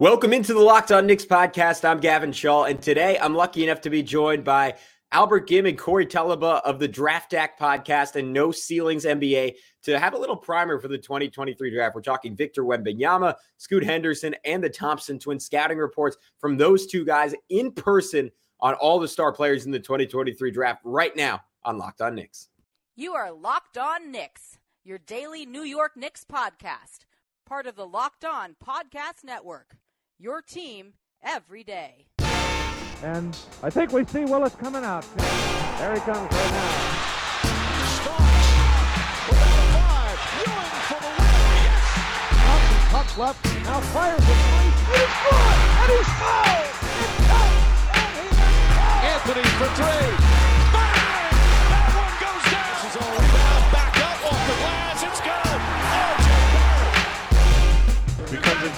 [0.00, 1.84] Welcome into the Locked On Knicks podcast.
[1.84, 4.76] I'm Gavin Shaw, and today I'm lucky enough to be joined by
[5.10, 9.98] Albert Gim and Corey Telaba of the Draft Deck podcast and No Ceilings NBA to
[9.98, 11.96] have a little primer for the 2023 draft.
[11.96, 17.04] We're talking Victor Wembanyama, Scoot Henderson, and the Thompson twin scouting reports from those two
[17.04, 18.30] guys in person
[18.60, 22.50] on all the star players in the 2023 draft right now on Locked On Knicks.
[22.94, 27.00] You are Locked On Knicks, your daily New York Knicks podcast,
[27.44, 29.74] part of the Locked On Podcast Network
[30.18, 32.06] your team every day.
[33.02, 35.06] And I think we see Willis coming out.
[35.78, 36.70] There he comes right now.
[38.02, 40.18] Starks without a five.
[40.88, 41.30] For the win.
[41.62, 41.86] Yes.
[42.42, 43.44] Thompson cuts left.
[43.64, 44.24] Now fires it.
[44.26, 45.54] And he's good.
[45.78, 46.74] And he's fouled.
[46.98, 47.62] It's tight.
[47.94, 48.38] And he is
[49.14, 50.27] Anthony for three.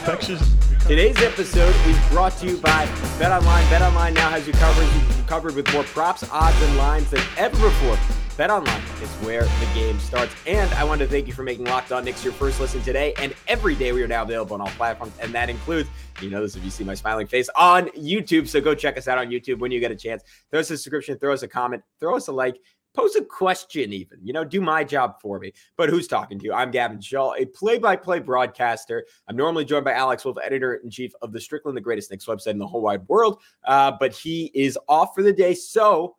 [0.00, 0.56] Infectious.
[0.86, 2.86] Today's episode is brought to you by
[3.18, 3.62] BetOnline.
[3.64, 7.54] BetOnline now has you covered, you covered with more props, odds, and lines than ever
[7.54, 7.98] before.
[8.38, 10.34] Bet BetOnline is where the game starts.
[10.46, 13.12] And I want to thank you for making Locked On Knicks your first listen today
[13.18, 13.92] and every day.
[13.92, 15.90] We are now available on all platforms, and that includes,
[16.22, 18.48] you know this if you see my smiling face, on YouTube.
[18.48, 20.22] So go check us out on YouTube when you get a chance.
[20.50, 22.58] Throw us a subscription, throw us a comment, throw us a like
[22.94, 25.52] pose a question even you know do my job for me.
[25.76, 26.52] But who's talking to you?
[26.52, 29.06] I'm gavin shaw a play-by-play broadcaster.
[29.28, 32.58] I'm normally joined by alex wolf editor-in-chief of the Strickland, the greatest Knicks website in
[32.58, 33.40] the whole wide world.
[33.64, 35.54] Uh, but he is off for the day.
[35.54, 36.16] So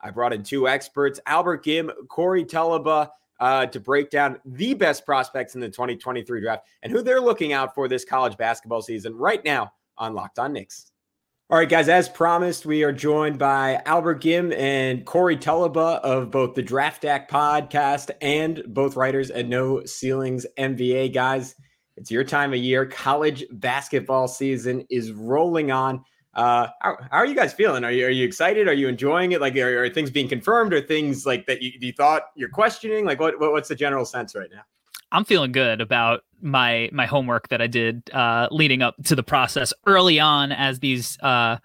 [0.00, 3.08] i brought in two experts albert gim corey telaba
[3.40, 7.52] uh, to break down the best prospects in the 2023 draft and who they're looking
[7.52, 10.92] out for this college basketball season right now on locked on Knicks
[11.50, 16.30] all right, guys, as promised, we are joined by Albert Gim and Corey Telaba of
[16.30, 21.12] both the Draft Deck podcast and both writers at No Ceilings NBA.
[21.12, 21.54] Guys,
[21.98, 22.86] it's your time of year.
[22.86, 26.02] College basketball season is rolling on.
[26.32, 27.84] Uh, how, how are you guys feeling?
[27.84, 28.66] Are you, are you excited?
[28.66, 29.42] Are you enjoying it?
[29.42, 33.04] Like, are, are things being confirmed or things like that you, you thought you're questioning?
[33.04, 34.62] Like, what, what what's the general sense right now?
[35.14, 39.22] I'm feeling good about my my homework that I did uh, leading up to the
[39.22, 41.58] process early on as these uh,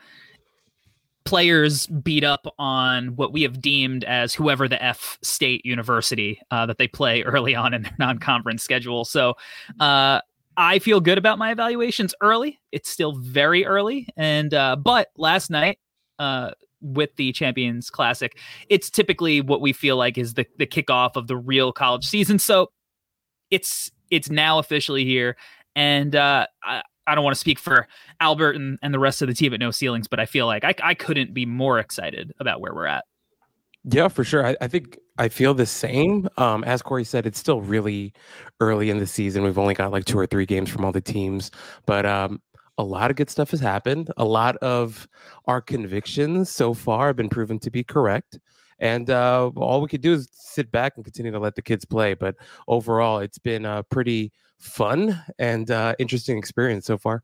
[1.25, 6.67] players beat up on what we have deemed as whoever the F state university uh,
[6.67, 9.03] that they play early on in their non-conference schedule.
[9.03, 9.33] So
[9.79, 10.21] uh,
[10.55, 12.59] I feel good about my evaluations early.
[12.71, 15.79] It's still very early, and uh, but last night
[16.19, 16.51] uh,
[16.81, 18.37] with the Champions Classic,
[18.69, 22.37] it's typically what we feel like is the the kickoff of the real college season.
[22.37, 22.69] So
[23.51, 25.37] it's it's now officially here,
[25.75, 27.87] and uh, I, I don't want to speak for
[28.19, 30.63] Albert and, and the rest of the team at No Ceilings, but I feel like
[30.63, 33.05] I, I couldn't be more excited about where we're at.
[33.85, 34.45] Yeah, for sure.
[34.45, 36.27] I, I think I feel the same.
[36.37, 38.13] Um, as Corey said, it's still really
[38.59, 39.43] early in the season.
[39.43, 41.49] We've only got like two or three games from all the teams,
[41.85, 42.41] but um,
[42.77, 44.11] a lot of good stuff has happened.
[44.17, 45.07] A lot of
[45.45, 48.37] our convictions so far have been proven to be correct
[48.79, 51.85] and uh, all we could do is sit back and continue to let the kids
[51.85, 52.13] play.
[52.13, 52.35] But
[52.67, 57.23] overall, it's been a pretty fun and uh, interesting experience so far.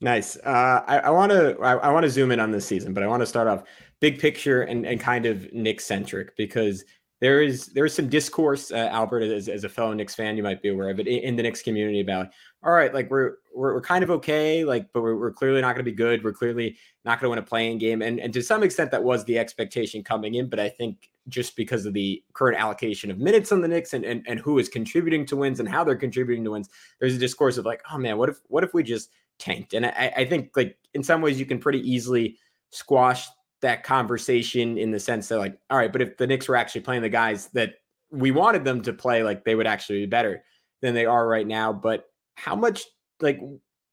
[0.00, 0.36] Nice.
[0.36, 3.08] Uh, I want to I, I want to zoom in on this season, but I
[3.08, 3.64] want to start off
[4.00, 6.84] big picture and, and kind of Knick centric because
[7.20, 10.42] there is there is some discourse, uh, Albert, as, as a fellow Knicks fan, you
[10.44, 12.28] might be aware of it in, in the Knicks community about
[12.64, 15.74] all right, like we're we're, we're kind of okay, like, but we're, we're clearly not
[15.74, 16.24] going to be good.
[16.24, 19.02] We're clearly not going to win a play-in game, and and to some extent that
[19.02, 20.48] was the expectation coming in.
[20.48, 24.04] But I think just because of the current allocation of minutes on the Knicks and
[24.04, 27.18] and, and who is contributing to wins and how they're contributing to wins, there's a
[27.18, 29.74] discourse of like, oh man, what if what if we just tanked?
[29.74, 32.36] And I, I think like in some ways you can pretty easily
[32.70, 33.28] squash
[33.60, 36.80] that conversation in the sense that like, all right, but if the Knicks were actually
[36.80, 37.74] playing the guys that
[38.10, 40.42] we wanted them to play, like they would actually be better
[40.80, 41.72] than they are right now.
[41.72, 42.06] But
[42.38, 42.84] how much
[43.20, 43.40] like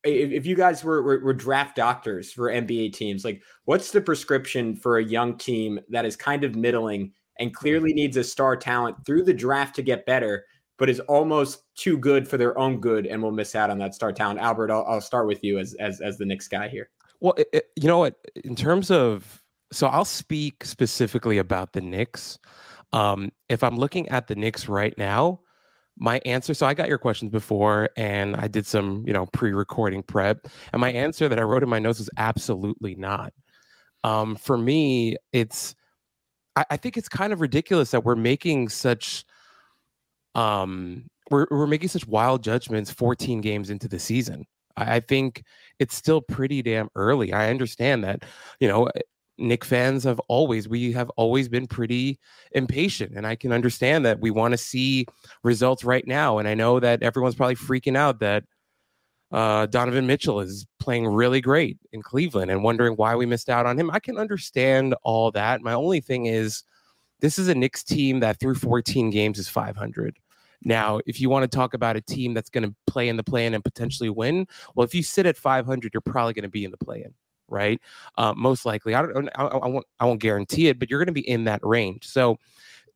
[0.03, 4.01] if, if you guys were, were, were draft doctors for NBA teams, like what's the
[4.01, 8.55] prescription for a young team that is kind of middling and clearly needs a star
[8.55, 10.45] talent through the draft to get better,
[10.77, 13.95] but is almost too good for their own good and will miss out on that
[13.95, 14.39] star talent?
[14.39, 16.89] Albert, I'll, I'll start with you as as as the Knicks guy here.
[17.19, 18.15] Well, it, it, you know what?
[18.43, 19.41] In terms of
[19.71, 22.37] so I'll speak specifically about the Knicks.
[22.93, 25.41] Um, if I'm looking at the Knicks right now,
[25.97, 30.03] my answer so i got your questions before and i did some you know pre-recording
[30.03, 33.33] prep and my answer that i wrote in my notes was absolutely not.
[34.03, 35.73] Um, for me it's
[36.55, 39.25] I, I, think it's kind of ridiculous that we're making such
[40.35, 44.45] um we're, we're making such wild judgments 14 games into the season.
[44.77, 45.43] I, I think
[45.79, 47.33] it's still pretty damn early.
[47.33, 48.23] I understand that
[48.59, 48.89] you know
[49.37, 52.19] Knick fans have always we have always been pretty
[52.53, 55.05] impatient and I can understand that we want to see
[55.43, 58.45] results right now and I know that everyone's probably freaking out that
[59.31, 63.65] uh, Donovan Mitchell is playing really great in Cleveland and wondering why we missed out
[63.65, 63.89] on him.
[63.91, 65.61] I can understand all that.
[65.61, 66.63] My only thing is,
[67.19, 70.19] this is a Knicks team that through 14 games is 500.
[70.63, 73.23] Now, if you want to talk about a team that's going to play in the
[73.23, 76.49] play in and potentially win, well, if you sit at 500, you're probably going to
[76.49, 77.13] be in the play in,
[77.47, 77.79] right?
[78.17, 78.93] Uh, most likely.
[78.95, 79.29] I don't.
[79.35, 79.85] I, I won't.
[79.99, 82.07] I won't guarantee it, but you're going to be in that range.
[82.07, 82.37] So,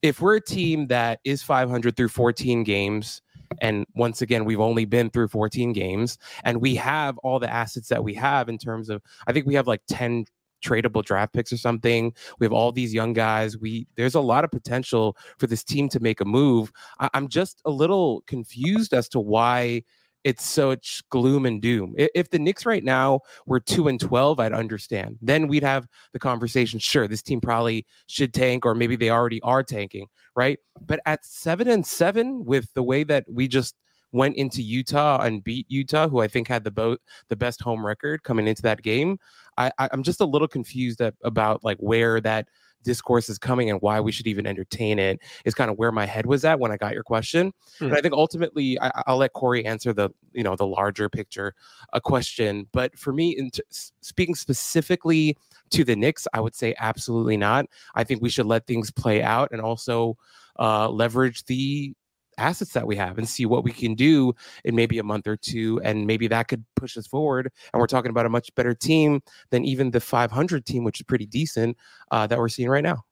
[0.01, 3.22] if we're a team that is 500 through 14 games,
[3.62, 7.90] and once again, we've only been through 14 games, and we have all the assets
[7.90, 10.25] that we have in terms of, I think we have like 10
[10.63, 12.13] tradable draft picks or something.
[12.40, 13.57] We have all these young guys.
[13.57, 16.72] We there's a lot of potential for this team to make a move.
[17.00, 19.84] I, I'm just a little confused as to why
[20.24, 21.95] it's such gloom and doom.
[21.98, 25.18] If the Knicks right now were two and twelve, I'd understand.
[25.21, 26.80] Then we'd have the conversation.
[26.80, 30.60] Sure, this team probably should tank, or maybe they already are tanking, right?
[30.86, 33.75] But at seven and seven, with the way that we just
[34.12, 37.00] went into Utah and beat Utah, who I think had the boat
[37.30, 39.19] the best home record coming into that game.
[39.57, 42.48] I, I'm just a little confused about like where that
[42.84, 46.06] discourse is coming and why we should even entertain it is kind of where my
[46.06, 47.54] head was at when I got your question.
[47.80, 47.88] Mm.
[47.88, 51.54] And I think ultimately I, will let Corey answer the you know the larger picture
[51.94, 52.68] a question.
[52.72, 53.64] But for me, in t-
[54.02, 55.38] speaking specifically
[55.72, 57.66] to the Knicks, I would say absolutely not.
[57.96, 60.18] I think we should let things play out and also
[60.60, 61.94] uh, leverage the
[62.39, 64.33] assets that we have and see what we can do
[64.63, 65.80] in maybe a month or two.
[65.83, 67.51] And maybe that could push us forward.
[67.74, 71.06] And we're talking about a much better team than even the 500 team, which is
[71.06, 71.77] pretty decent,
[72.12, 73.03] uh, that we're seeing right now.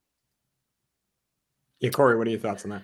[1.79, 2.83] Yeah, Corey, what are your thoughts on that?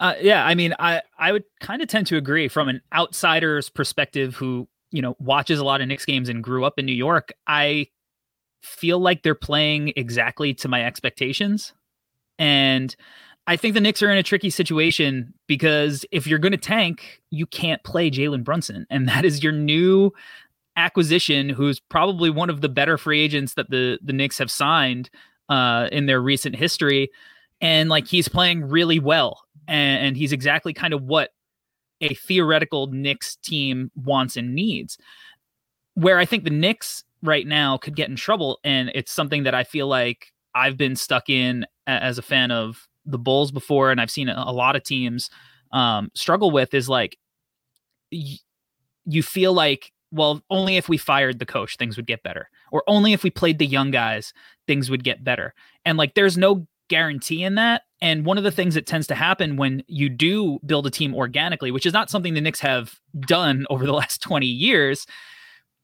[0.00, 3.68] Uh, yeah, I mean, I I would kind of tend to agree from an outsider's
[3.68, 6.94] perspective who you know watches a lot of Knicks games and grew up in New
[6.94, 7.32] York.
[7.46, 7.88] I
[8.62, 11.72] feel like they're playing exactly to my expectations,
[12.38, 12.94] and
[13.48, 17.22] I think the Knicks are in a tricky situation because if you're going to tank,
[17.30, 18.86] you can't play Jalen Brunson.
[18.90, 20.12] And that is your new
[20.76, 25.08] acquisition, who's probably one of the better free agents that the, the Knicks have signed
[25.48, 27.10] uh, in their recent history.
[27.62, 29.40] And like he's playing really well.
[29.66, 31.30] And, and he's exactly kind of what
[32.02, 34.98] a theoretical Knicks team wants and needs.
[35.94, 38.60] Where I think the Knicks right now could get in trouble.
[38.62, 42.87] And it's something that I feel like I've been stuck in as a fan of
[43.08, 45.30] the Bulls before, and I've seen a, lot of teams
[45.72, 47.18] um, struggle with is like
[48.12, 48.38] y-
[49.04, 52.82] you feel like well only if we fired the coach things would get better or
[52.86, 54.32] only if we played the young guys
[54.66, 55.54] things would get better.
[55.84, 57.82] And like there's no guarantee in that.
[58.00, 61.14] And one of the things that tends to happen when you do build a team
[61.14, 65.06] organically which is not something the Knicks have done over the last 20 years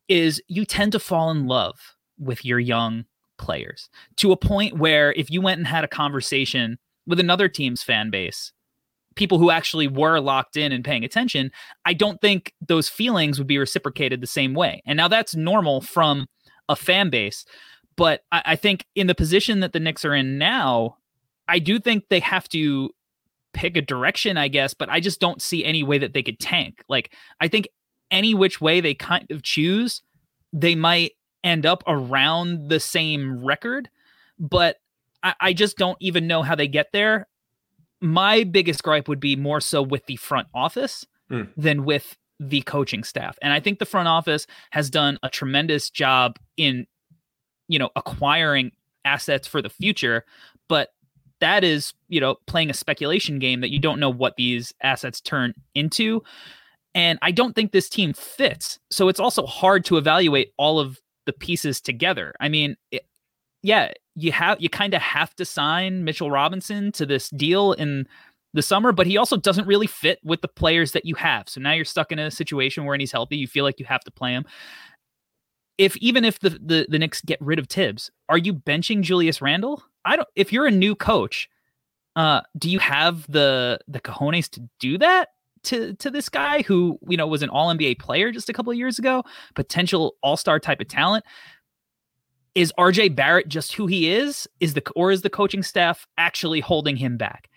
[0.08, 3.04] is you tend to fall in love with your young
[3.38, 7.82] players to a point where if you went and had a conversation with another team's
[7.82, 8.52] fan base,
[9.14, 11.50] people who actually were locked in and paying attention,
[11.84, 14.82] I don't think those feelings would be reciprocated the same way.
[14.86, 16.26] And now that's normal from
[16.68, 17.44] a fan base.
[17.96, 20.96] But I, I think in the position that the Knicks are in now,
[21.48, 22.90] I do think they have to
[23.52, 26.40] pick a direction, I guess, but I just don't see any way that they could
[26.40, 26.82] tank.
[26.88, 27.68] Like, I think
[28.10, 30.02] any which way they kind of choose,
[30.52, 31.12] they might
[31.44, 33.88] end up around the same record.
[34.38, 34.78] But
[35.24, 37.26] I, I just don't even know how they get there.
[38.00, 41.48] My biggest gripe would be more so with the front office mm.
[41.56, 43.38] than with the coaching staff.
[43.42, 46.86] And I think the front office has done a tremendous job in,
[47.68, 48.72] you know, acquiring
[49.04, 50.24] assets for the future,
[50.68, 50.90] but
[51.40, 55.20] that is, you know, playing a speculation game that you don't know what these assets
[55.20, 56.22] turn into.
[56.94, 58.78] And I don't think this team fits.
[58.90, 62.34] So it's also hard to evaluate all of the pieces together.
[62.40, 63.06] I mean, it,
[63.64, 68.06] yeah, you have you kind of have to sign Mitchell Robinson to this deal in
[68.52, 71.48] the summer, but he also doesn't really fit with the players that you have.
[71.48, 73.86] So now you're stuck in a situation where when he's healthy, you feel like you
[73.86, 74.44] have to play him.
[75.78, 79.40] If even if the the, the Knicks get rid of Thibs, are you benching Julius
[79.40, 79.82] Randle?
[80.04, 81.48] I don't if you're a new coach,
[82.16, 85.30] uh, do you have the the cojones to do that?
[85.64, 88.70] to to this guy who you know was an all NBA player just a couple
[88.70, 91.24] of years ago, potential all star type of talent
[92.54, 94.48] is RJ Barrett just who he is?
[94.60, 97.48] Is the or is the coaching staff actually holding him back?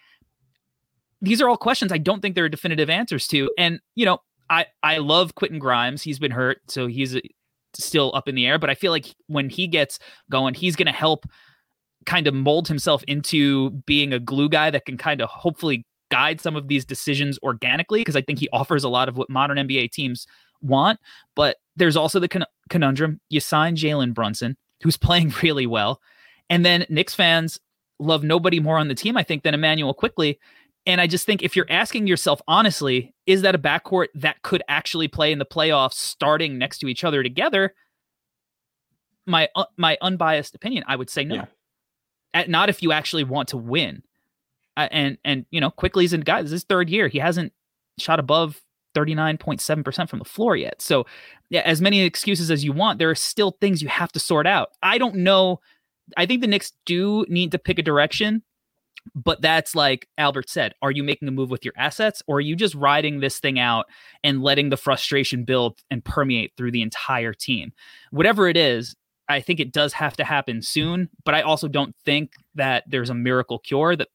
[1.22, 3.50] These are all questions I don't think there are definitive answers to.
[3.58, 6.02] And you know, I I love Quentin Grimes.
[6.02, 7.20] He's been hurt, so he's uh,
[7.76, 8.58] still up in the air.
[8.58, 10.00] But I feel like when he gets
[10.30, 11.26] going, he's going to help
[12.06, 16.40] kind of mold himself into being a glue guy that can kind of hopefully guide
[16.40, 18.00] some of these decisions organically.
[18.00, 20.26] Because I think he offers a lot of what modern NBA teams
[20.62, 21.00] want.
[21.36, 26.02] But there's also the con- conundrum: you sign Jalen Brunson who's playing really well.
[26.50, 27.60] And then Knicks fans
[28.00, 30.40] love nobody more on the team, I think, than Immanuel Quickley.
[30.86, 34.64] And I just think if you're asking yourself honestly, is that a backcourt that could
[34.70, 37.74] actually play in the playoffs starting next to each other together?
[39.26, 41.36] My uh, my unbiased opinion, I would say no.
[41.36, 41.46] Yeah.
[42.34, 44.04] At, not if you actually want to win.
[44.78, 47.10] Uh, and and you know, Quickley's in guys his third year.
[47.10, 47.52] He hasn't
[47.98, 48.62] shot above
[48.98, 50.82] 39.7% from the floor yet.
[50.82, 51.06] So,
[51.50, 54.48] yeah, as many excuses as you want, there are still things you have to sort
[54.48, 54.70] out.
[54.82, 55.60] I don't know.
[56.16, 58.42] I think the Knicks do need to pick a direction,
[59.14, 60.74] but that's like Albert said.
[60.82, 63.60] Are you making a move with your assets or are you just riding this thing
[63.60, 63.86] out
[64.24, 67.72] and letting the frustration build and permeate through the entire team?
[68.12, 68.96] Whatever it is,
[69.30, 73.10] I think it does have to happen soon, but I also don't think that there's
[73.10, 74.08] a miracle cure that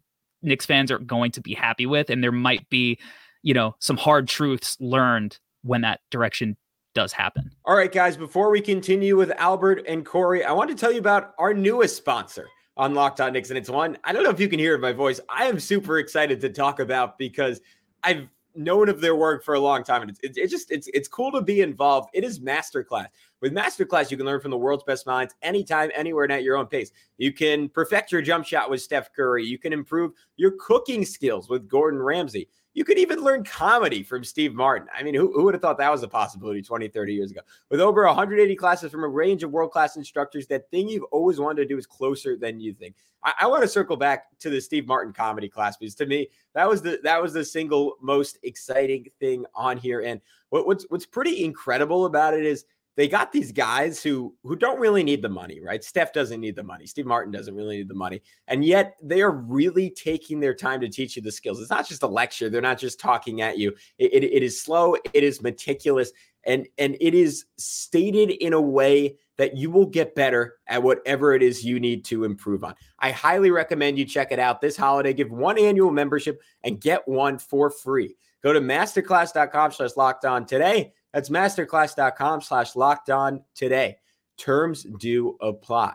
[0.43, 2.11] Knicks fans are going to be happy with.
[2.11, 2.99] And there might be
[3.42, 6.56] you know some hard truths learned when that direction
[6.94, 7.50] does happen.
[7.64, 10.99] All right, guys, before we continue with Albert and Corey, I want to tell you
[10.99, 14.40] about our newest sponsor on Locked On Knicks, and it's one I don't know if
[14.40, 15.20] you can hear my voice.
[15.28, 17.61] I am super excited to talk about because
[18.02, 21.08] I've known of their work for a long time, and it's, it's, just it's it's
[21.08, 22.11] cool to be involved.
[22.12, 23.06] It is masterclass.
[23.40, 26.56] With masterclass, you can learn from the world's best minds anytime, anywhere, and at your
[26.56, 26.92] own pace.
[27.18, 29.44] You can perfect your jump shot with Steph Curry.
[29.44, 32.49] You can improve your cooking skills with Gordon Ramsay.
[32.75, 34.88] You could even learn comedy from Steve Martin.
[34.97, 37.41] I mean, who, who would have thought that was a possibility 20, 30 years ago?
[37.71, 41.38] With over 180 classes from a range of world class instructors, that thing you've always
[41.38, 42.95] wanted to do is closer than you think.
[43.23, 46.29] I, I want to circle back to the Steve Martin comedy class because to me,
[46.55, 50.00] that was the that was the single most exciting thing on here.
[50.00, 52.64] And what, what's what's pretty incredible about it is
[52.96, 55.34] they got these guys who who don't really need the mm-hmm.
[55.34, 55.82] money, right?
[55.82, 56.87] Steph doesn't need the money.
[56.87, 58.22] Steve Martin doesn't really need the money.
[58.49, 61.61] And yet they are really taking their time to teach you the skills.
[61.61, 62.50] It's not just a lecture.
[62.50, 63.75] They're not just talking at you.
[63.99, 66.12] It, it, it is slow, it is meticulous,
[66.44, 71.34] and and it is stated in a way that you will get better at whatever
[71.34, 72.75] it is you need to improve on.
[72.99, 75.14] I highly recommend you check it out this holiday.
[75.14, 78.14] Give one annual membership and get one for free.
[78.42, 83.97] Go to masterclass.com slash locked on today that's masterclass.com slash locked on today.
[84.38, 85.95] Terms do apply.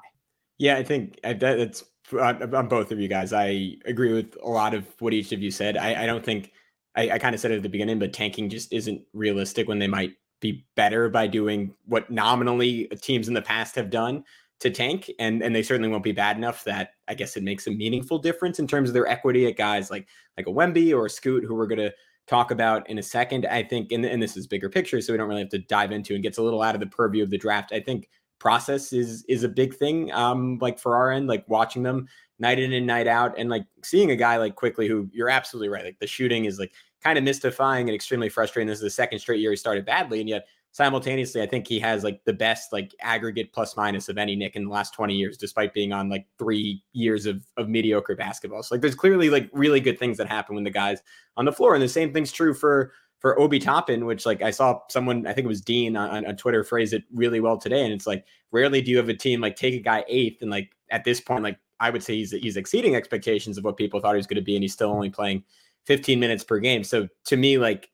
[0.57, 1.83] Yeah, I think uh, that's
[2.13, 3.33] uh, on both of you guys.
[3.33, 5.77] I agree with a lot of what each of you said.
[5.77, 6.51] I, I don't think
[6.95, 9.79] I, I kind of said it at the beginning, but tanking just isn't realistic when
[9.79, 14.23] they might be better by doing what nominally teams in the past have done
[14.59, 17.67] to tank, and and they certainly won't be bad enough that I guess it makes
[17.67, 20.07] a meaningful difference in terms of their equity at guys like
[20.37, 21.93] like a Wemby or a Scoot who are going to
[22.27, 23.45] talk about in a second.
[23.45, 25.91] I think, and, and this is bigger picture, so we don't really have to dive
[25.91, 27.71] into and gets a little out of the purview of the draft.
[27.71, 30.11] I think process is is a big thing.
[30.11, 32.07] Um, like for our end, like watching them
[32.39, 35.69] night in and night out, and like seeing a guy like Quickley who you're absolutely
[35.69, 35.85] right.
[35.85, 38.67] Like the shooting is like kind of mystifying and extremely frustrating.
[38.67, 41.79] This is the second straight year he started badly, and yet simultaneously, I think he
[41.79, 45.15] has like the best like aggregate plus minus of any Knick in the last 20
[45.15, 48.63] years, despite being on like three years of, of mediocre basketball.
[48.63, 51.01] So like there's clearly like really good things that happen when the guys
[51.35, 51.73] on the floor.
[51.73, 55.33] And the same thing's true for for Obi Toppin, which like I saw someone, I
[55.33, 57.83] think it was Dean on, on Twitter phrase it really well today.
[57.83, 60.51] And it's like rarely do you have a team like take a guy eighth and
[60.51, 63.99] like at this point, like I would say he's he's exceeding expectations of what people
[63.99, 65.43] thought he was going to be, and he's still only playing
[65.85, 66.83] 15 minutes per game.
[66.83, 67.89] So to me, like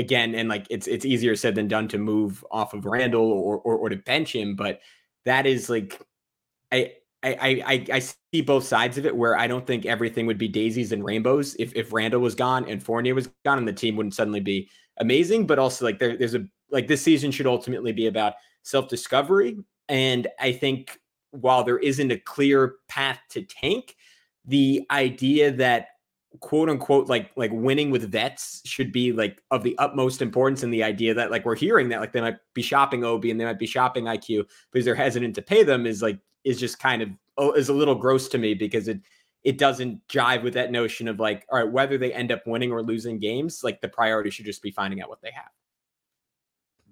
[0.00, 3.58] again, and like it's it's easier said than done to move off of Randle or
[3.58, 4.80] or, or to bench him, but
[5.24, 6.00] that is like
[6.72, 6.94] I.
[7.22, 10.48] I, I I see both sides of it where I don't think everything would be
[10.48, 13.94] daisies and rainbows if if Randle was gone and Fournier was gone and the team
[13.94, 15.46] wouldn't suddenly be amazing.
[15.46, 19.58] But also like there, there's a like this season should ultimately be about self discovery.
[19.90, 20.98] And I think
[21.32, 23.96] while there isn't a clear path to tank,
[24.46, 25.88] the idea that
[26.38, 30.72] quote unquote like like winning with vets should be like of the utmost importance and
[30.72, 33.44] the idea that like we're hearing that like they might be shopping Obi and they
[33.44, 37.02] might be shopping IQ because they're hesitant to pay them is like is just kind
[37.02, 39.00] of oh, is a little gross to me because it
[39.42, 42.70] it doesn't jive with that notion of like all right whether they end up winning
[42.70, 45.50] or losing games like the priority should just be finding out what they have.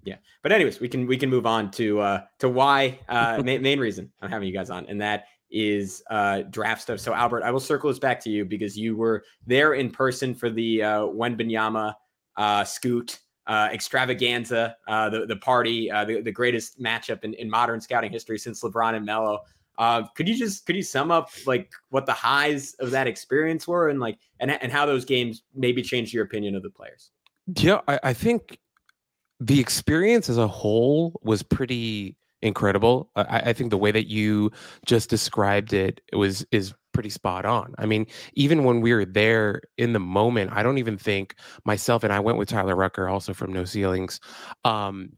[0.02, 0.16] Yeah.
[0.42, 3.78] But anyways we can we can move on to uh to why uh main, main
[3.78, 7.00] reason i'm having you guys on and that is uh, draft stuff.
[7.00, 10.35] So, Albert, I will circle this back to you because you were there in person
[10.35, 11.95] for the uh, Wembanyama
[12.37, 17.49] uh, Scoot uh, extravaganza, uh, the the party, uh, the, the greatest matchup in, in
[17.49, 19.40] modern scouting history since LeBron and Melo.
[19.78, 23.67] Uh, could you just could you sum up like what the highs of that experience
[23.67, 27.11] were and like and and how those games maybe changed your opinion of the players?
[27.57, 28.59] Yeah, I, I think
[29.40, 33.11] the experience as a whole was pretty incredible.
[33.16, 34.52] I, I, think the way that you
[34.87, 37.75] just described it, it was is pretty spot on.
[37.78, 42.04] I mean, even when we were there in the moment, I don't even think myself
[42.04, 44.21] and I went with Tyler Rucker, also from No Ceilings.
[44.64, 45.11] Um,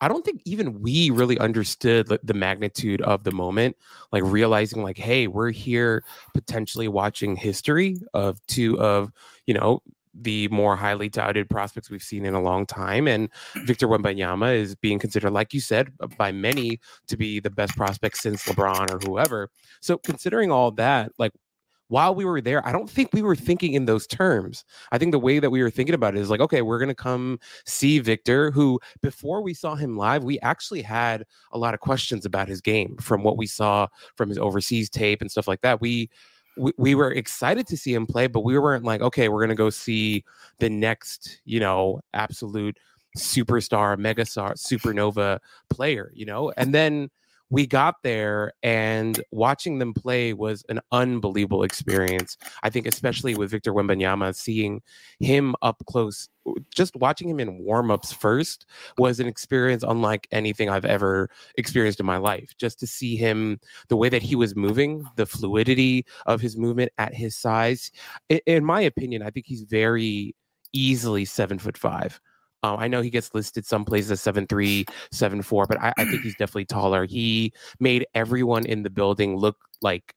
[0.00, 3.76] I don't think even we really understood the, the magnitude of the moment,
[4.12, 9.10] like realizing like, hey, we're here potentially watching history of two of,
[9.46, 9.82] you know,
[10.20, 13.06] the more highly touted prospects we've seen in a long time.
[13.06, 13.66] And mm.
[13.66, 18.18] Victor Wembanyama is being considered, like you said, by many to be the best prospect
[18.18, 19.50] since LeBron or whoever.
[19.80, 21.32] So considering all that, like
[21.88, 24.64] while we were there, I don't think we were thinking in those terms.
[24.92, 26.88] I think the way that we were thinking about it is like, okay, we're going
[26.88, 31.74] to come see Victor, who before we saw him live, we actually had a lot
[31.74, 35.48] of questions about his game from what we saw from his overseas tape and stuff
[35.48, 35.80] like that.
[35.80, 36.10] We,
[36.58, 36.98] we, we mm-hmm.
[36.98, 39.70] were excited to see him play, but we weren't like, okay, we're going to go
[39.70, 40.24] see
[40.58, 42.78] the next, you know, absolute
[43.16, 45.38] superstar, megastar, supernova
[45.70, 46.52] player, you know?
[46.56, 47.10] And then,
[47.50, 52.36] we got there and watching them play was an unbelievable experience.
[52.62, 54.82] I think, especially with Victor Wembanyama, seeing
[55.18, 56.28] him up close,
[56.74, 58.66] just watching him in warmups first
[58.98, 62.52] was an experience unlike anything I've ever experienced in my life.
[62.58, 66.92] Just to see him, the way that he was moving, the fluidity of his movement
[66.98, 67.90] at his size.
[68.46, 70.34] In my opinion, I think he's very
[70.72, 72.20] easily seven foot five.
[72.62, 75.92] Um, I know he gets listed some places as seven three, seven four, but I,
[75.96, 77.06] I think he's definitely taller.
[77.06, 80.14] He made everyone in the building look like,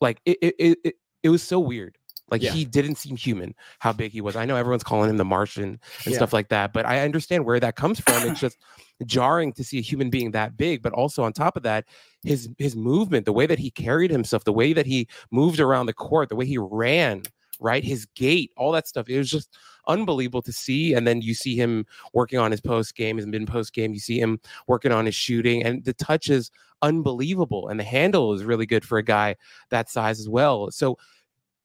[0.00, 0.38] like it.
[0.40, 1.98] It, it, it was so weird.
[2.30, 2.52] Like yeah.
[2.52, 3.54] he didn't seem human.
[3.78, 4.36] How big he was.
[4.36, 6.16] I know everyone's calling him the Martian and yeah.
[6.16, 8.26] stuff like that, but I understand where that comes from.
[8.26, 8.56] It's just
[9.04, 10.82] jarring to see a human being that big.
[10.82, 11.84] But also on top of that,
[12.22, 15.86] his his movement, the way that he carried himself, the way that he moved around
[15.86, 17.22] the court, the way he ran,
[17.60, 19.10] right, his gait, all that stuff.
[19.10, 19.54] It was just
[19.88, 20.94] unbelievable to see.
[20.94, 23.92] And then you see him working on his post game, his mid post game.
[23.92, 26.50] You see him working on his shooting, and the touch is
[26.82, 27.68] unbelievable.
[27.68, 29.36] And the handle is really good for a guy
[29.70, 30.70] that size as well.
[30.70, 30.98] So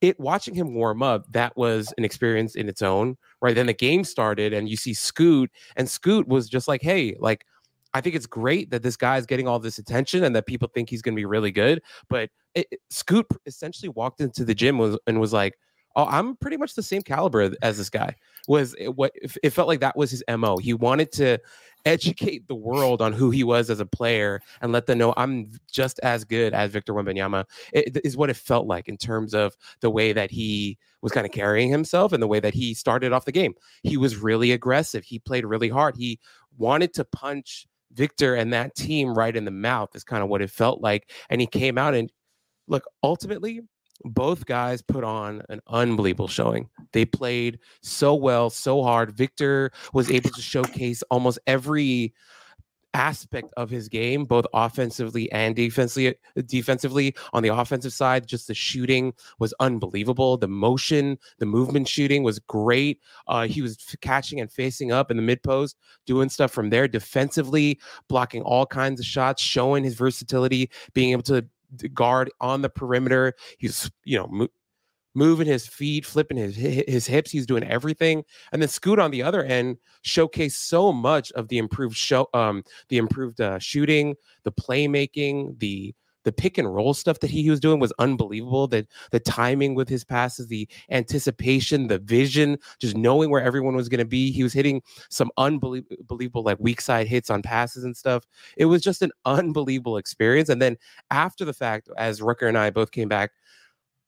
[0.01, 3.17] it watching him warm up, that was an experience in its own.
[3.41, 3.55] Right.
[3.55, 7.45] Then the game started, and you see Scoot, and Scoot was just like, hey, like
[7.93, 10.69] I think it's great that this guy is getting all this attention and that people
[10.73, 11.81] think he's going to be really good.
[12.09, 15.57] But it, Scoot essentially walked into the gym was, and was like,
[15.97, 18.15] Oh, I'm pretty much the same caliber as this guy.
[18.47, 20.57] Was it, what it felt like that was his mo.
[20.57, 21.39] He wanted to
[21.85, 25.49] educate the world on who he was as a player and let them know I'm
[25.71, 27.45] just as good as Victor Wembanyama.
[27.73, 31.31] Is what it felt like in terms of the way that he was kind of
[31.31, 33.55] carrying himself and the way that he started off the game.
[33.81, 35.03] He was really aggressive.
[35.03, 35.95] He played really hard.
[35.97, 36.19] He
[36.59, 39.95] wanted to punch Victor and that team right in the mouth.
[39.95, 41.09] Is kind of what it felt like.
[41.31, 42.11] And he came out and
[42.67, 43.61] look ultimately
[44.03, 46.69] both guys put on an unbelievable showing.
[46.93, 49.11] They played so well, so hard.
[49.11, 52.13] Victor was able to showcase almost every
[52.93, 56.15] aspect of his game, both offensively and defensively.
[56.45, 60.37] Defensively, on the offensive side, just the shooting was unbelievable.
[60.37, 62.99] The motion, the movement shooting was great.
[63.27, 66.87] Uh, he was catching and facing up in the mid post, doing stuff from there.
[66.87, 67.79] Defensively,
[68.09, 71.45] blocking all kinds of shots, showing his versatility, being able to
[71.93, 73.33] guard on the perimeter.
[73.57, 74.47] He's you know mo-
[75.15, 77.31] moving his feet, flipping his his hips.
[77.31, 78.23] He's doing everything.
[78.51, 82.63] And then Scoot on the other end showcased so much of the improved show, um,
[82.89, 85.93] the improved uh, shooting, the playmaking, the
[86.27, 88.67] the pick and roll stuff that he was doing was unbelievable.
[88.67, 93.87] That the timing with his passes, the anticipation, the vision, just knowing where everyone was
[93.87, 94.29] going to be.
[94.29, 98.25] He was hitting some unbelievable like weak side hits on passes and stuff.
[98.57, 100.49] It was just an unbelievable experience.
[100.49, 100.75] And then
[101.11, 103.31] after the fact, as Rucker and I both came back,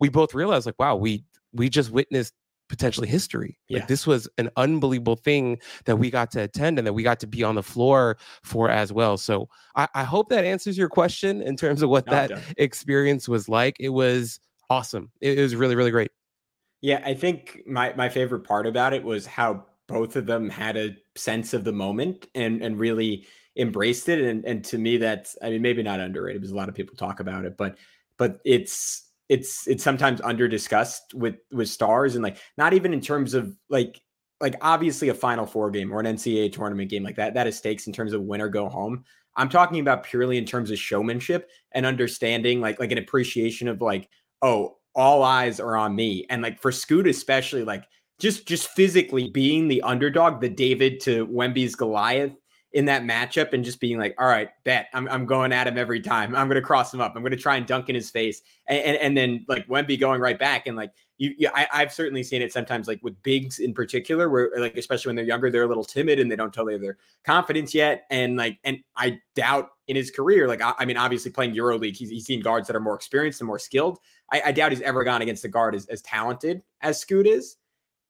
[0.01, 2.33] we both realized like, wow, we we just witnessed
[2.69, 3.57] potentially history.
[3.67, 3.79] Yeah.
[3.79, 7.19] Like this was an unbelievable thing that we got to attend and that we got
[7.19, 9.17] to be on the floor for as well.
[9.17, 13.27] So I, I hope that answers your question in terms of what no, that experience
[13.27, 13.75] was like.
[13.79, 15.11] It was awesome.
[15.19, 16.11] It, it was really, really great.
[16.81, 20.77] Yeah, I think my my favorite part about it was how both of them had
[20.77, 23.25] a sense of the moment and and really
[23.57, 24.21] embraced it.
[24.21, 26.95] And and to me, that's I mean maybe not underrated because a lot of people
[26.95, 27.77] talk about it, but
[28.17, 32.99] but it's it's it's sometimes under discussed with with stars and like not even in
[32.99, 34.01] terms of like
[34.41, 37.55] like obviously a final four game or an ncaa tournament game like that that is
[37.55, 39.03] stakes in terms of win or go home.
[39.35, 43.81] I'm talking about purely in terms of showmanship and understanding like like an appreciation of
[43.81, 44.09] like
[44.41, 46.25] oh all eyes are on me.
[46.29, 47.85] And like for scoot especially like
[48.19, 52.33] just just physically being the underdog the david to wemby's goliath
[52.73, 55.77] in that matchup and just being like, all right, bet I'm, I'm going at him
[55.77, 56.35] every time.
[56.35, 57.13] I'm going to cross him up.
[57.15, 58.41] I'm going to try and dunk in his face.
[58.67, 60.67] And, and, and then like Wemby going right back.
[60.67, 64.29] And like, you, you I, have certainly seen it sometimes like with bigs in particular,
[64.29, 66.81] where like, especially when they're younger, they're a little timid and they don't totally have
[66.81, 68.05] their confidence yet.
[68.11, 71.97] And like, and I doubt in his career, like, I, I mean, obviously playing EuroLeague,
[71.97, 73.97] he's, he's seen guards that are more experienced and more skilled.
[74.31, 77.57] I, I doubt he's ever gone against a guard as, as talented as Scoot is.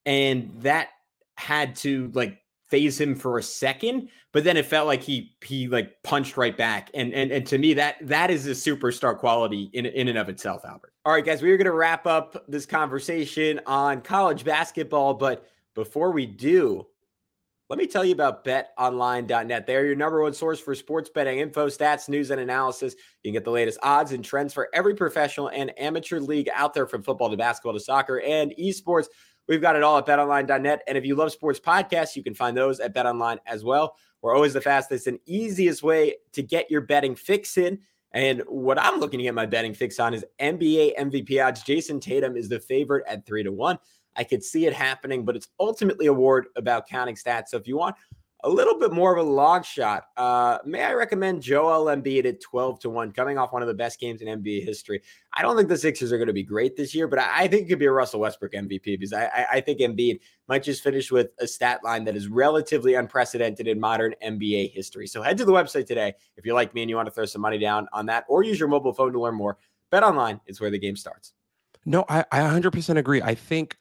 [0.05, 0.89] And that
[1.37, 2.39] had to like
[2.69, 6.55] faze him for a second, but then it felt like he he like punched right
[6.55, 6.89] back.
[6.93, 10.29] And and and to me that that is a superstar quality in in and of
[10.29, 10.93] itself, Albert.
[11.05, 15.47] All right, guys, we are going to wrap up this conversation on college basketball, but
[15.73, 16.85] before we do,
[17.69, 19.67] let me tell you about betonline.net.
[19.67, 22.95] They're your number one source for sports betting info, stats, news, and analysis.
[23.23, 26.73] You can get the latest odds and trends for every professional and amateur league out
[26.73, 29.05] there from football to basketball to soccer and esports.
[29.49, 30.83] We've got it all at betonline.net.
[30.87, 33.95] And if you love sports podcasts, you can find those at betonline as well.
[34.21, 37.79] We're always the fastest and easiest way to get your betting fix in.
[38.11, 41.63] And what I'm looking to get my betting fix on is NBA MVP odds.
[41.63, 43.79] Jayson Tatum is the favorite at three to one.
[44.15, 47.47] I could see it happening, but it's ultimately a word about counting stats.
[47.47, 47.95] So if you want
[48.43, 50.05] a little bit more of a long shot.
[50.15, 53.73] Uh, may I recommend Joel Embiid at 12 to 1, coming off one of the
[53.73, 55.01] best games in NBA history?
[55.33, 57.47] I don't think the Sixers are going to be great this year, but I, I
[57.47, 60.63] think it could be a Russell Westbrook MVP because I, I, I, think Embiid might
[60.63, 65.05] just finish with a stat line that is relatively unprecedented in modern NBA history.
[65.05, 67.25] So head to the website today if you're like me and you want to throw
[67.25, 69.57] some money down on that, or use your mobile phone to learn more.
[69.91, 71.33] Bet online is where the game starts.
[71.85, 73.21] No, I, I 100% agree.
[73.21, 73.75] I think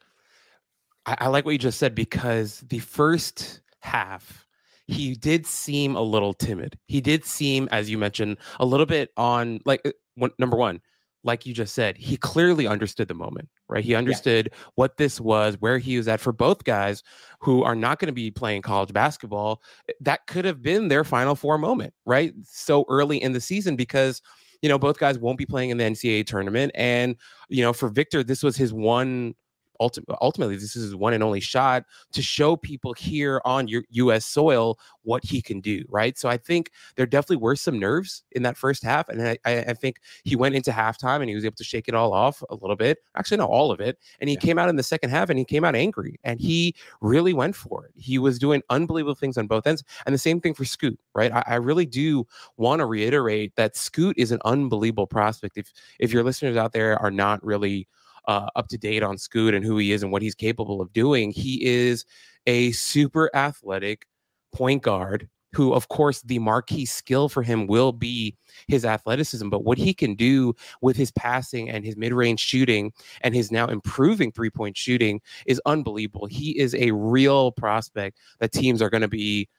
[1.05, 4.45] I, I like what you just said because the first half
[4.89, 6.77] he did seem a little timid.
[6.87, 10.81] He did seem, as you mentioned, a little bit on like uh, number one,
[11.23, 13.83] like you just said, he clearly understood the moment, right?
[13.83, 14.57] He understood yeah.
[14.75, 17.03] what this was, where he was at for both guys
[17.39, 19.61] who are not going to be playing college basketball.
[19.89, 22.33] Eh, that could have been their final four moment, right?
[22.43, 24.21] So early in the season because
[24.61, 27.15] you know both guys won't be playing in the NCAA tournament and
[27.47, 29.33] you know for Victor this was his one
[29.79, 34.25] ultimately this is his one and only shot to show people here on your US
[34.25, 36.17] soil what he can do, right?
[36.17, 39.09] So I think there definitely were some nerves in that first half.
[39.09, 41.95] And I, I think he went into halftime and he was able to shake it
[41.95, 42.99] all off a little bit.
[43.15, 43.97] Actually, not all of it.
[44.19, 44.41] And he yeah.
[44.41, 47.55] came out in the second half and he came out angry and he really went
[47.55, 47.91] for it.
[47.95, 49.83] He was doing unbelievable things on both ends.
[50.05, 51.31] And the same thing for Scoot, right?
[51.31, 55.57] I, I really do want to reiterate that Scoot is an unbelievable prospect.
[55.57, 57.87] If if your listeners out there are not really
[58.27, 60.91] uh, up to date on Scoot and who he is and what he's capable of
[60.93, 61.31] doing.
[61.31, 62.05] He is
[62.47, 64.05] a super athletic
[64.53, 68.35] point guard who, of course, the marquee skill for him will be
[68.67, 69.49] his athleticism.
[69.49, 73.51] But what he can do with his passing and his mid range shooting and his
[73.51, 76.27] now improving three point shooting is unbelievable.
[76.27, 79.49] He is a real prospect that teams are going to be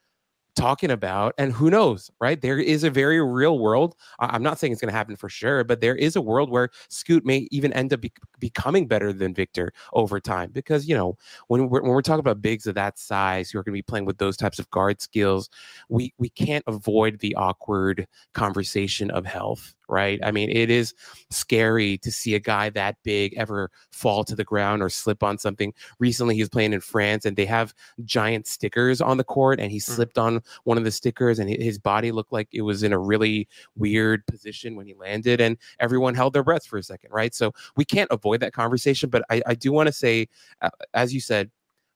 [0.54, 1.34] talking about.
[1.38, 2.40] And who knows, right?
[2.40, 3.94] There is a very real world.
[4.18, 6.70] I'm not saying it's going to happen for sure, but there is a world where
[6.88, 10.50] Scoot may even end up be- becoming better than Victor over time.
[10.52, 11.16] Because, you know,
[11.48, 13.82] when we're, when we're talking about bigs of that size who are going to be
[13.82, 15.48] playing with those types of guard skills,
[15.88, 20.20] we, we can't avoid the awkward conversation of health right?
[20.22, 20.94] I mean, it is
[21.30, 25.36] scary to see a guy that big ever fall to the ground or slip on
[25.36, 25.74] something.
[25.98, 29.70] Recently, he was playing in France and they have giant stickers on the court, and
[29.70, 29.82] he mm.
[29.82, 32.98] slipped on one of the stickers, and his body looked like it was in a
[32.98, 37.35] really weird position when he landed, and everyone held their breaths for a second, right?
[37.35, 40.29] So we can't avoid that conversation, but I, I do want to say,
[40.62, 41.50] uh, as you said,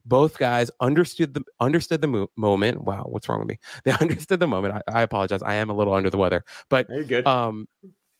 [0.07, 2.83] both guys understood the understood the mo- moment.
[2.83, 3.59] Wow, what's wrong with me?
[3.85, 4.83] They understood the moment.
[4.88, 5.42] I, I, apologize.
[5.42, 7.26] I am a little under the weather, but good.
[7.26, 7.68] Um,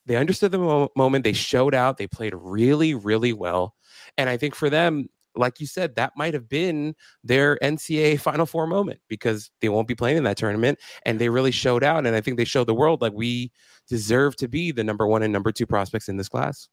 [0.07, 1.25] they understood the mo- moment.
[1.25, 1.97] They showed out.
[1.97, 3.75] They played really, really well,
[4.17, 8.47] and I think for them, like you said, that might have been their NCAA Final
[8.47, 12.07] Four moment because they won't be playing in that tournament, and they really showed out.
[12.07, 13.53] And I think they showed the world like we
[13.89, 16.69] deserve to be the number one and number two prospects in this class.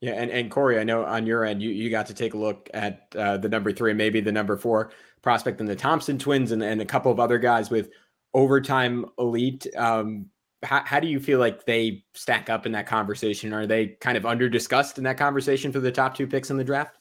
[0.00, 2.36] Yeah, and, and Corey, I know on your end, you, you got to take a
[2.36, 4.90] look at uh, the number three, maybe the number four
[5.22, 7.88] prospect in the Thompson twins and, and a couple of other guys with
[8.34, 9.64] overtime elite.
[9.76, 10.26] Um,
[10.64, 13.52] how, how do you feel like they stack up in that conversation?
[13.52, 16.56] Are they kind of under discussed in that conversation for the top two picks in
[16.56, 16.98] the draft?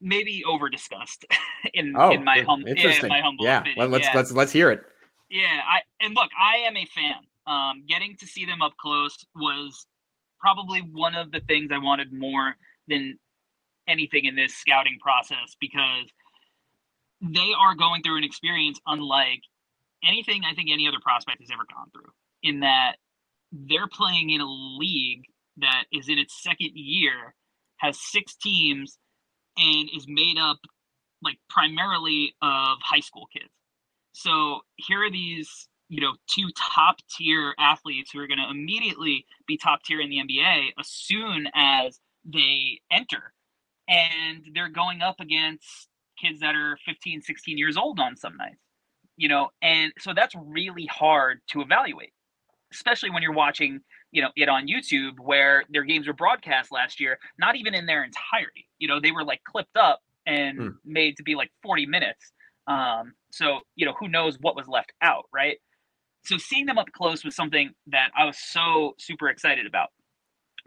[0.00, 1.24] Maybe over discussed
[1.74, 3.10] in, oh, in my hum- interesting.
[3.10, 3.60] Yeah, my humble yeah.
[3.60, 3.90] Opinion.
[3.90, 4.12] let's yeah.
[4.14, 4.80] let's let's hear it.
[5.30, 7.14] Yeah, I and look, I am a fan.
[7.46, 9.86] Um, getting to see them up close was
[10.40, 12.54] probably one of the things I wanted more
[12.86, 13.18] than
[13.88, 16.06] anything in this scouting process because
[17.20, 19.40] they are going through an experience unlike
[20.04, 22.96] anything I think any other prospect has ever gone through, in that
[23.52, 24.46] they're playing in a
[24.78, 25.24] league
[25.56, 27.34] that is in its second year,
[27.78, 28.98] has six teams,
[29.58, 30.58] and is made up
[31.22, 33.50] like primarily of high school kids.
[34.12, 39.24] So here are these you know, two top tier athletes who are going to immediately
[39.46, 43.32] be top tier in the NBA as soon as they enter.
[43.88, 45.88] And they're going up against
[46.20, 48.60] kids that are 15, 16 years old on some nights,
[49.16, 52.12] you know, and so that's really hard to evaluate,
[52.72, 57.00] especially when you're watching, you know, it on YouTube where their games were broadcast last
[57.00, 58.68] year, not even in their entirety.
[58.78, 60.74] You know, they were like clipped up and mm.
[60.84, 62.32] made to be like 40 minutes.
[62.66, 65.58] Um, So, you know, who knows what was left out, right?
[66.24, 69.88] So seeing them up close was something that I was so super excited about.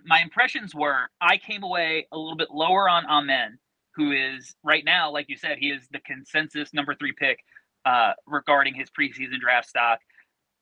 [0.06, 3.60] My impressions were I came away a little bit lower on Amen,
[3.96, 7.40] who is right now, like you said, he is the consensus number three pick
[7.86, 10.00] uh, regarding his preseason draft stock.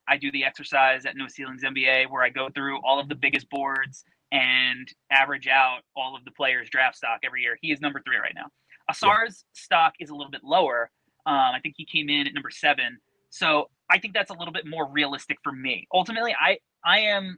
[0.10, 3.15] I do the exercise at No Ceilings NBA where I go through all of the
[3.15, 7.58] biggest boards and average out all of the players' draft stock every year.
[7.62, 8.48] He is number three right now.
[8.91, 9.62] Ausar's yeah.
[9.62, 10.89] stock is a little bit lower.
[11.26, 12.98] Um, I think he came in at number seven.
[13.30, 15.88] So I think that's a little bit more realistic for me.
[15.93, 17.38] Ultimately, I I am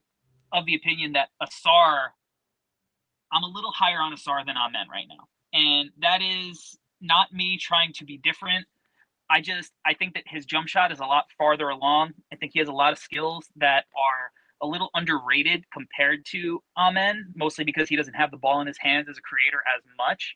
[0.53, 2.07] of the opinion that Ausar,
[3.31, 7.57] I'm a little higher on Ausar than Amen right now, and that is not me
[7.57, 8.65] trying to be different.
[9.31, 12.11] I just I think that his jump shot is a lot farther along.
[12.33, 16.61] I think he has a lot of skills that are a little underrated compared to
[16.77, 19.83] Amen, mostly because he doesn't have the ball in his hands as a creator as
[19.97, 20.35] much.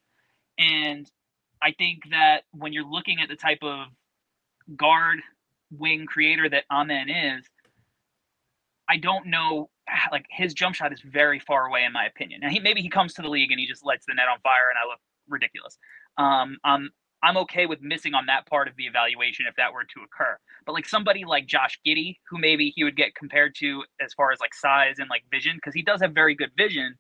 [0.58, 1.10] And
[1.62, 3.88] I think that when you're looking at the type of
[4.78, 5.20] guard
[5.72, 7.46] wing creator that Amen is,
[8.90, 9.70] I don't know
[10.12, 12.42] like his jump shot is very far away in my opinion.
[12.44, 14.40] And he maybe he comes to the league and he just lights the net on
[14.40, 15.78] fire and I look ridiculous.
[16.18, 16.92] Um, um
[17.26, 20.38] I'm okay with missing on that part of the evaluation if that were to occur.
[20.64, 24.32] But like somebody like Josh Giddey, who maybe he would get compared to as far
[24.32, 26.96] as like size and like vision, because he does have very good vision.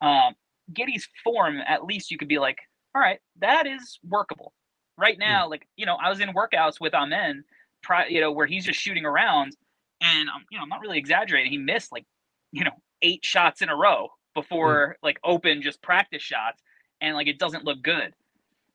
[0.00, 0.34] Um,
[0.72, 2.58] Giddey's form, at least you could be like,
[2.94, 4.54] all right, that is workable.
[4.96, 5.44] Right now, yeah.
[5.44, 7.44] like you know, I was in workouts with Amen,
[7.82, 9.54] pri- you know, where he's just shooting around,
[10.00, 11.52] and um, you know, I'm not really exaggerating.
[11.52, 12.06] He missed like,
[12.50, 12.70] you know,
[13.02, 15.06] eight shots in a row before mm.
[15.06, 16.62] like open just practice shots,
[17.02, 18.14] and like it doesn't look good.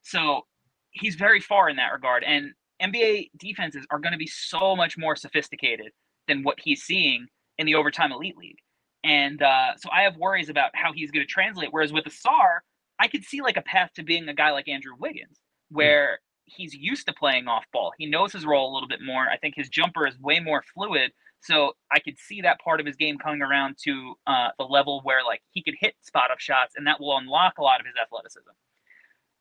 [0.04, 0.46] So
[0.92, 2.24] he's very far in that regard.
[2.24, 2.52] And
[2.82, 5.92] NBA defenses are going to be so much more sophisticated
[6.28, 7.28] than what he's seeing
[7.58, 8.58] in the overtime elite league.
[9.04, 11.70] And uh, so I have worries about how he's going to translate.
[11.72, 12.60] Whereas with Ausar,
[13.00, 16.74] I could see like a path to being a guy like Andrew Wiggins, where he's
[16.74, 17.94] used to playing off ball.
[17.98, 19.28] He knows his role a little bit more.
[19.28, 21.12] I think his jumper is way more fluid.
[21.42, 25.02] So I could see that part of his game coming around to uh, the level
[25.04, 27.88] where like he could hit spot up shots, and that will unlock a lot of
[27.88, 28.52] his athleticism.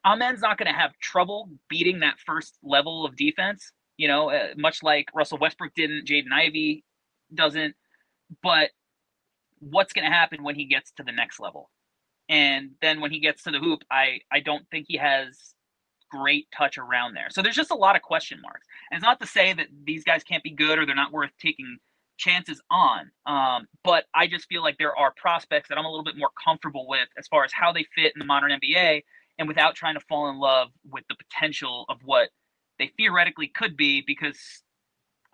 [0.05, 4.49] Amen's not going to have trouble beating that first level of defense, you know, uh,
[4.57, 6.85] much like Russell Westbrook didn't, Jaden Ivey
[7.35, 7.75] doesn't.
[8.43, 8.71] But
[9.59, 11.71] what's going to happen when he gets to the next level?
[12.29, 15.55] And then when he gets to the hoop, I, I don't think he has
[16.11, 17.27] great touch around there.
[17.31, 18.67] So there's just a lot of question marks.
[18.91, 21.31] And it's not to say that these guys can't be good or they're not worth
[21.41, 21.79] taking
[22.19, 23.11] chances on.
[23.27, 26.31] Um, but I just feel like there are prospects that I'm a little bit more
[26.43, 29.03] comfortable with as far as how they fit in the modern NBA
[29.41, 32.29] and without trying to fall in love with the potential of what
[32.79, 34.63] they theoretically could be because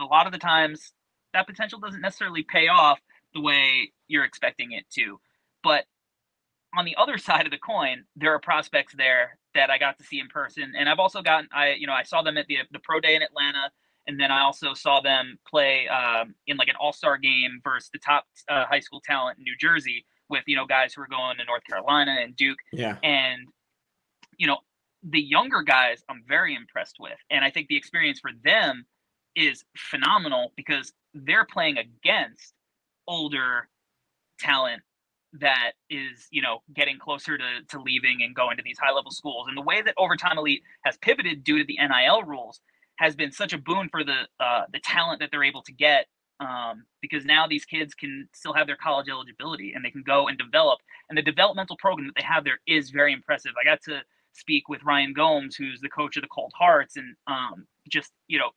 [0.00, 0.92] a lot of the times
[1.34, 3.00] that potential doesn't necessarily pay off
[3.34, 5.18] the way you're expecting it to.
[5.62, 5.84] But
[6.78, 10.04] on the other side of the coin there are prospects there that i got to
[10.04, 12.58] see in person and i've also gotten i you know i saw them at the
[12.72, 13.70] the pro day in atlanta
[14.06, 17.98] and then i also saw them play um, in like an all-star game versus the
[17.98, 21.36] top uh, high school talent in new jersey with you know guys who are going
[21.38, 22.58] to north carolina and duke.
[22.72, 22.96] Yeah.
[23.02, 23.46] And
[24.38, 24.58] you know,
[25.02, 27.18] the younger guys I'm very impressed with.
[27.30, 28.86] And I think the experience for them
[29.36, 32.54] is phenomenal because they're playing against
[33.06, 33.68] older
[34.38, 34.82] talent
[35.34, 39.10] that is, you know, getting closer to, to leaving and going to these high level
[39.10, 39.46] schools.
[39.48, 42.60] And the way that Overtime Elite has pivoted due to the NIL rules
[42.96, 46.06] has been such a boon for the uh, the talent that they're able to get
[46.40, 50.28] um, because now these kids can still have their college eligibility and they can go
[50.28, 50.80] and develop.
[51.08, 53.52] And the developmental program that they have there is very impressive.
[53.60, 54.00] I got to
[54.36, 58.38] speak with Ryan Gomes, who's the coach of the Cold Hearts, and um, just you
[58.38, 58.50] know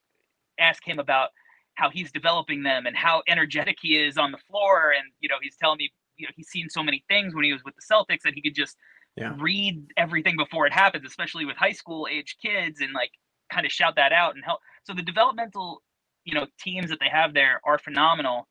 [0.59, 1.29] ask him about
[1.75, 4.91] how he's developing them and how energetic he is on the floor.
[4.91, 7.53] And you know, he's telling me you know he's seen so many things when he
[7.53, 8.77] was with the Celtics that he could just
[9.15, 9.33] yeah.
[9.39, 13.11] read everything before it happens, especially with high school age kids, and like
[13.51, 14.59] kind of shout that out and help.
[14.83, 15.81] So the developmental
[16.25, 18.47] you know teams that they have there are phenomenal.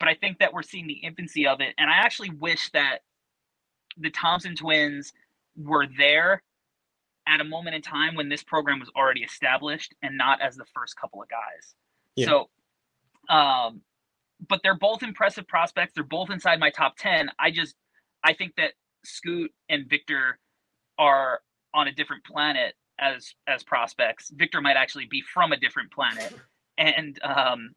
[0.00, 2.98] But I think that we're seeing the infancy of it, and I actually wish that
[3.96, 5.12] the Thompson twins
[5.56, 6.42] were there
[7.26, 10.64] at a moment in time when this program was already established and not as the
[10.74, 11.74] first couple of guys.
[12.16, 12.26] Yeah.
[12.26, 12.50] So,
[13.34, 13.82] um,
[14.48, 15.92] but they're both impressive prospects.
[15.94, 17.30] They're both inside my top 10.
[17.38, 17.76] I just,
[18.24, 18.72] I think that
[19.04, 20.38] Scoot and Victor
[20.98, 21.40] are
[21.72, 24.30] on a different planet as, as prospects.
[24.34, 26.34] Victor might actually be from a different planet.
[26.76, 27.70] And, um,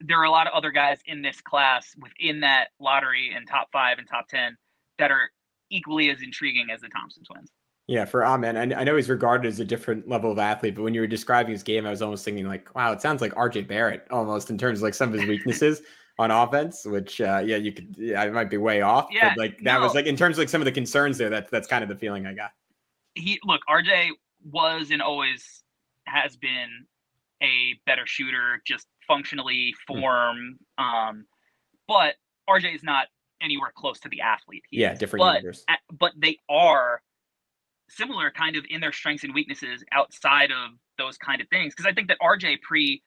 [0.00, 3.68] there are a lot of other guys in this class within that lottery and top
[3.72, 4.56] five and top 10
[4.98, 5.30] that are
[5.70, 7.50] equally as intriguing as the Thompson twins.
[7.86, 10.82] Yeah, for Amen, I, I know he's regarded as a different level of athlete, but
[10.82, 13.34] when you were describing his game, I was almost thinking like, wow, it sounds like
[13.34, 15.82] RJ Barrett almost in terms of like some of his weaknesses
[16.18, 16.86] on offense.
[16.86, 19.74] Which, uh, yeah, you could, yeah, I might be way off, yeah, but like that
[19.74, 19.80] no.
[19.80, 21.28] was like in terms of like some of the concerns there.
[21.28, 22.52] That's that's kind of the feeling I got.
[23.14, 24.10] He look, RJ
[24.50, 25.62] was and always
[26.06, 26.86] has been
[27.42, 30.00] a better shooter, just functionally hmm.
[30.00, 30.58] form.
[30.78, 31.26] Um,
[31.86, 32.14] but
[32.48, 33.08] RJ is not
[33.42, 34.64] anywhere close to the athlete.
[34.70, 34.98] yeah, is.
[34.98, 35.42] different but,
[35.98, 37.02] but they are
[37.96, 41.74] similar kind of in their strengths and weaknesses outside of those kind of things.
[41.74, 43.02] Because I think that RJ pre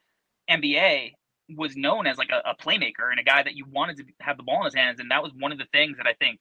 [0.49, 1.13] NBA
[1.55, 4.37] was known as like a, a, playmaker and a guy that you wanted to have
[4.37, 4.99] the ball in his hands.
[4.99, 6.39] And that was one of the things that I think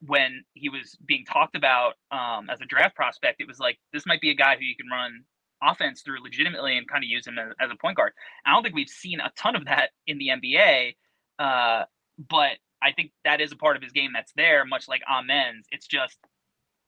[0.00, 4.06] when he was being talked about um, as a draft prospect, it was like, this
[4.06, 5.24] might be a guy who you can run
[5.62, 8.12] offense through legitimately and kind of use him as, as a point guard.
[8.46, 10.94] I don't think we've seen a ton of that in the NBA.
[11.38, 11.84] Uh,
[12.28, 15.66] but I think that is a part of his game that's there, much like Amen's.
[15.70, 16.18] It's just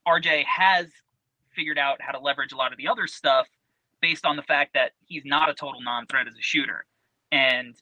[0.06, 0.86] RJ has
[1.54, 3.46] figured out how to leverage a lot of the other stuff
[4.00, 6.86] based on the fact that he's not a total non-threat as a shooter.
[7.32, 7.74] And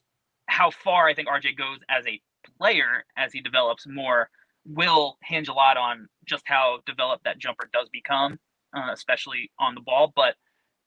[0.47, 2.21] how far I think RJ goes as a
[2.57, 4.29] player as he develops more
[4.65, 8.39] will hinge a lot on just how developed that jumper does become,
[8.75, 10.11] uh, especially on the ball.
[10.15, 10.35] But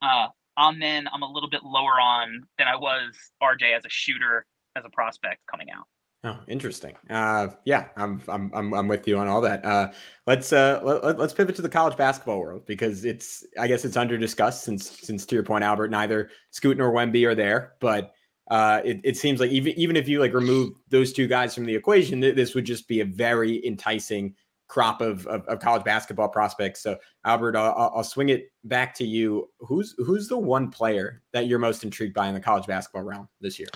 [0.02, 4.44] uh, Amen, I'm a little bit lower on than I was RJ as a shooter,
[4.76, 5.86] as a prospect coming out.
[6.24, 6.94] Oh, interesting.
[7.10, 9.64] Uh, yeah, I'm, I'm, I'm, I'm with you on all that.
[9.64, 9.90] Uh,
[10.28, 13.96] let's, uh, let, us pivot to the college basketball world because it's, I guess it's
[13.96, 18.12] under discussed since, since to your point, Albert, neither Scoot nor Wemby are there, but,
[18.52, 21.64] uh, it, it seems like even, even if you like remove those two guys from
[21.64, 24.32] the equation, this would just be a very enticing
[24.68, 26.82] crop of, of, of college basketball prospects.
[26.82, 29.48] So Albert, I'll, I'll swing it back to you.
[29.58, 33.28] Who's, who's the one player that you're most intrigued by in the college basketball realm
[33.40, 33.68] this year?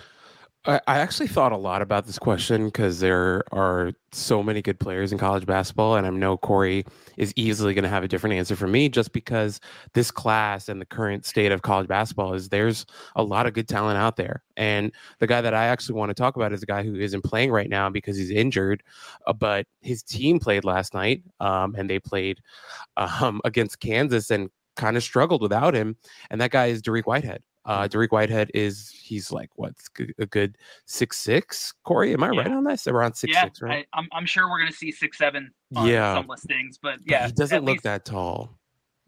[0.67, 5.13] I, actually thought a lot about this question because there are so many good players
[5.13, 6.85] in college basketball, and I know Corey
[7.17, 9.61] is easily going to have a different answer for me just because
[9.95, 13.69] this class and the current state of college basketball is there's a lot of good
[13.69, 14.43] talent out there.
[14.57, 17.23] And the guy that I actually want to talk about is a guy who isn't
[17.23, 18.83] playing right now because he's injured,
[19.27, 22.41] uh, but his team played last night, um, and they played
[22.97, 25.97] um, against Kansas and kind of struggled without him.
[26.31, 27.43] And that guy is Dariq Whitehead.
[27.67, 28.15] Uh, mm-hmm.
[28.15, 29.73] Whitehead is he's like what
[30.19, 31.75] a good six six.
[31.85, 32.43] Corey, am I yeah.
[32.43, 32.87] right on this?
[32.87, 33.87] Around six yeah, six, right?
[33.93, 35.51] I, am I'm, I'm sure we're gonna see six seven.
[35.71, 38.57] yeah, some listings, but yeah, but he doesn't look least, that tall.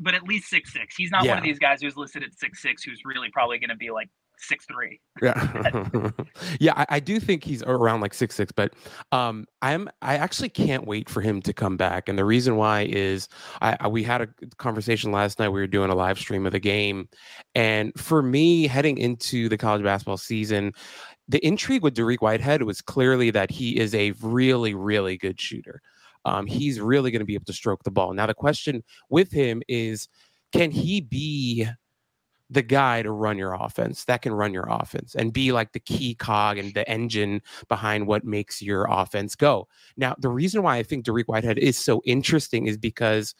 [0.00, 0.96] But at least six six.
[0.96, 1.32] He's not yeah.
[1.32, 4.08] one of these guys who's listed at six six, who's really probably gonna be like
[4.40, 5.00] six three.
[5.22, 6.10] Yeah,
[6.60, 8.74] yeah, I, I, do think he's around like six six, but
[9.12, 12.82] um, I'm I actually can't wait for him to come back, and the reason why
[12.82, 13.28] is
[13.60, 15.48] I, I, we had a conversation last night.
[15.48, 17.08] We were doing a live stream of the game,
[17.54, 20.72] and for me, heading into the college basketball season.
[21.30, 25.82] The intrigue with Dariq Whitehead was clearly that he is a really, really good shooter.
[26.24, 28.14] Um, he's really going to be able to stroke the ball.
[28.14, 30.08] Now, the question with him is
[30.52, 31.68] can he be
[32.50, 35.80] the guy to run your offense that can run your offense and be like the
[35.80, 39.68] key cog and the engine behind what makes your offense go.
[39.96, 43.34] Now, the reason why I think Dariq Whitehead is so interesting is because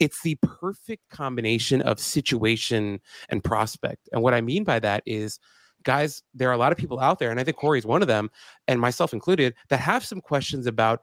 [0.00, 4.08] it's the perfect combination of situation and prospect.
[4.12, 5.38] And what I mean by that is,
[5.84, 8.08] guys, there are a lot of people out there, and I think Corey's one of
[8.08, 8.30] them,
[8.66, 11.02] and myself included, that have some questions about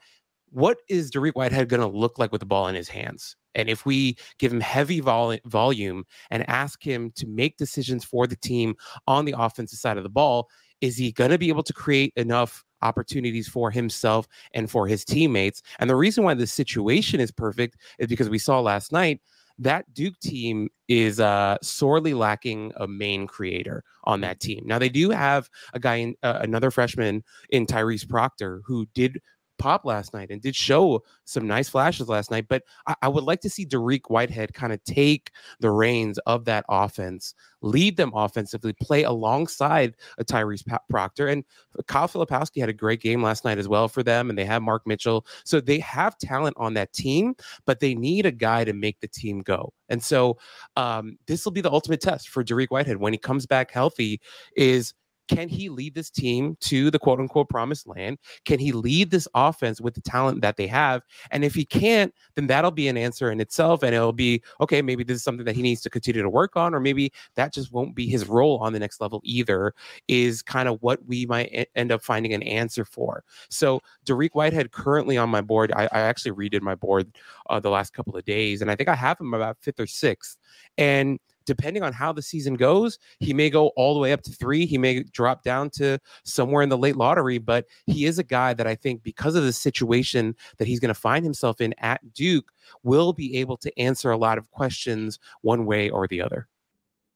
[0.56, 3.36] what is Dariq Whitehead going to look like with the ball in his hands?
[3.56, 8.26] And if we give him heavy vol- volume and ask him to make decisions for
[8.26, 10.48] the team on the offensive side of the ball,
[10.80, 15.04] is he going to be able to create enough opportunities for himself and for his
[15.04, 15.62] teammates?
[15.80, 19.20] And the reason why this situation is perfect is because we saw last night
[19.58, 24.64] that Duke team is uh, sorely lacking a main creator on that team.
[24.66, 29.20] Now they do have a guy, in, uh, another freshman in Tyrese Proctor, who did
[29.58, 32.48] pop last night and did show some nice flashes last night.
[32.48, 36.46] But I, I would like to see Dariq Whitehead kind of take the reins of
[36.46, 41.28] that offense, lead them offensively, play alongside a Tyrese Proctor.
[41.28, 41.44] And
[41.88, 44.30] Kyle Filipowski had a great game last night as well for them.
[44.30, 45.26] And they have Mark Mitchell.
[45.44, 49.08] So they have talent on that team, but they need a guy to make the
[49.08, 49.74] team go.
[49.90, 50.38] And so
[50.76, 54.20] um, this will be the ultimate test for Dariq Whitehead when he comes back healthy
[54.56, 54.94] is–
[55.28, 58.18] can he lead this team to the quote unquote promised land?
[58.46, 61.04] Can he lead this offense with the talent that they have?
[61.32, 63.84] And if he can't, then that'll be an answer in itself.
[63.84, 66.56] And it'll be, okay, maybe this is something that he needs to continue to work
[66.56, 69.74] on, or maybe that just won't be his role on the next level either,
[70.08, 73.24] is kind of what we might end up finding an answer for.
[73.50, 77.12] So, Dariq Whitehead currently on my board, I, I actually redid my board
[77.50, 79.88] uh, the last couple of days, and I think I have him about fifth or
[79.88, 80.38] sixth.
[80.78, 84.32] And depending on how the season goes, he may go all the way up to
[84.32, 84.66] three.
[84.66, 88.54] He may drop down to somewhere in the late lottery, but he is a guy
[88.54, 92.14] that I think because of the situation that he's going to find himself in at
[92.14, 92.52] Duke
[92.84, 96.48] will be able to answer a lot of questions one way or the other.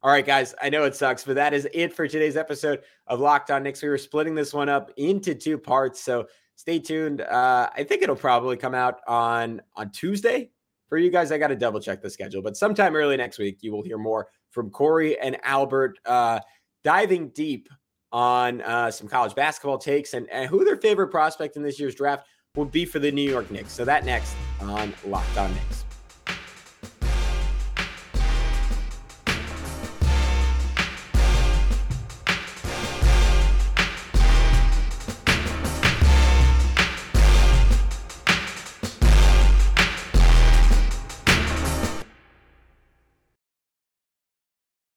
[0.01, 3.19] All right, guys, I know it sucks, but that is it for today's episode of
[3.19, 3.82] Locked On Knicks.
[3.82, 7.19] We were splitting this one up into two parts, so stay tuned.
[7.19, 10.51] Uh, I think it'll probably come out on on Tuesday
[10.90, 13.60] for you guys, I got to double check the schedule, but sometime early next week,
[13.62, 16.00] you will hear more from Corey and Albert.
[16.06, 16.40] Uh,
[16.84, 17.70] diving deep
[18.12, 21.96] on uh, some college basketball takes and, and who their favorite prospect in this year's
[21.96, 22.26] draft
[22.56, 23.72] would be for the New York Knicks.
[23.72, 25.86] So that next on Locked On Knicks.